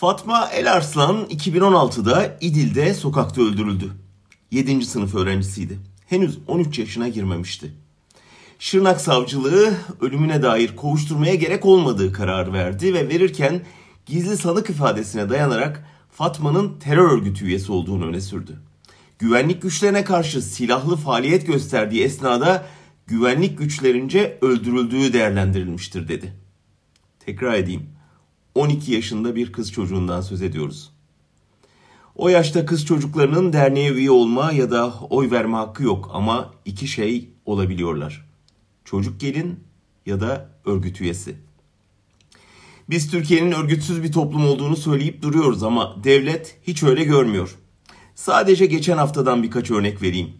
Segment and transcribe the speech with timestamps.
[0.00, 3.92] Fatma El Arslan 2016'da İdil'de sokakta öldürüldü.
[4.50, 4.84] 7.
[4.84, 5.78] sınıf öğrencisiydi.
[6.06, 7.72] Henüz 13 yaşına girmemişti.
[8.58, 13.62] Şırnak Savcılığı ölümüne dair kovuşturmaya gerek olmadığı kararı verdi ve verirken
[14.06, 18.60] gizli sanık ifadesine dayanarak Fatma'nın terör örgütü üyesi olduğunu öne sürdü.
[19.18, 22.66] Güvenlik güçlerine karşı silahlı faaliyet gösterdiği esnada
[23.06, 26.32] güvenlik güçlerince öldürüldüğü değerlendirilmiştir dedi.
[27.20, 27.97] Tekrar edeyim.
[28.58, 30.90] 12 yaşında bir kız çocuğundan söz ediyoruz.
[32.14, 36.88] O yaşta kız çocuklarının derneğe üye olma ya da oy verme hakkı yok ama iki
[36.88, 38.28] şey olabiliyorlar.
[38.84, 39.60] Çocuk gelin
[40.06, 41.36] ya da örgüt üyesi.
[42.90, 47.58] Biz Türkiye'nin örgütsüz bir toplum olduğunu söyleyip duruyoruz ama devlet hiç öyle görmüyor.
[48.14, 50.30] Sadece geçen haftadan birkaç örnek vereyim.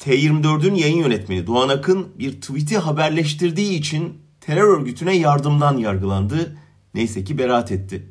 [0.00, 6.58] T24'ün yayın yönetmeni Doğan Akın bir tweet'i haberleştirdiği için terör örgütüne yardımdan yargılandı.
[6.94, 8.08] Neyse ki beraat etti.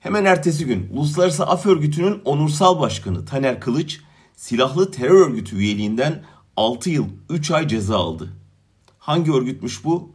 [0.00, 4.00] Hemen ertesi gün Uluslararası Af Örgütü'nün onursal başkanı Taner Kılıç
[4.36, 6.24] silahlı terör örgütü üyeliğinden
[6.56, 8.32] 6 yıl 3 ay ceza aldı.
[8.98, 10.12] Hangi örgütmüş bu?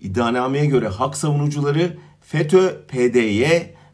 [0.00, 3.44] İddianameye göre hak savunucuları FETÖ, PDY,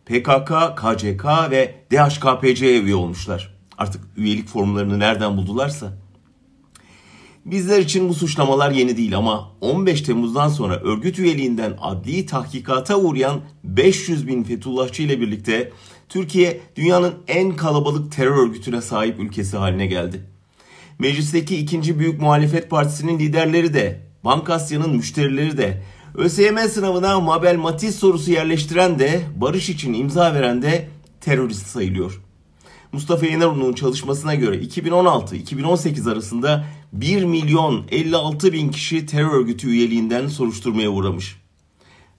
[0.06, 3.54] PKK, KCK ve DHKPC'ye üye olmuşlar.
[3.78, 5.92] Artık üyelik formlarını nereden buldularsa.
[7.44, 13.40] Bizler için bu suçlamalar yeni değil ama 15 Temmuz'dan sonra örgüt üyeliğinden adli tahkikata uğrayan
[13.64, 15.72] 500 bin Fethullahçı ile birlikte
[16.08, 20.20] Türkiye dünyanın en kalabalık terör örgütüne sahip ülkesi haline geldi.
[20.98, 25.82] Meclisteki ikinci büyük muhalefet partisinin liderleri de, Bankasya'nın müşterileri de,
[26.14, 30.88] ÖSYM sınavına Mabel Matiz sorusu yerleştiren de, barış için imza veren de
[31.20, 32.20] terörist sayılıyor.
[32.94, 40.90] Mustafa Yeneroğlu'nun çalışmasına göre 2016-2018 arasında 1 milyon 56 bin kişi terör örgütü üyeliğinden soruşturmaya
[40.90, 41.36] uğramış.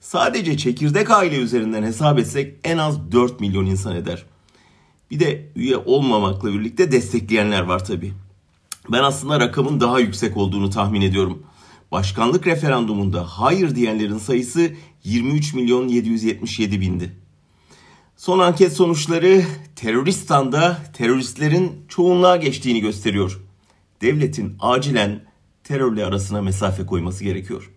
[0.00, 4.26] Sadece çekirdek aile üzerinden hesap etsek en az 4 milyon insan eder.
[5.10, 8.12] Bir de üye olmamakla birlikte destekleyenler var tabi.
[8.92, 11.42] Ben aslında rakamın daha yüksek olduğunu tahmin ediyorum.
[11.92, 14.70] Başkanlık referandumunda hayır diyenlerin sayısı
[15.04, 17.25] 23 milyon 777 bindi.
[18.16, 19.42] Son anket sonuçları
[19.76, 23.40] teröristanda teröristlerin çoğunluğa geçtiğini gösteriyor.
[24.02, 25.20] Devletin acilen
[25.64, 27.70] terörle arasına mesafe koyması gerekiyor.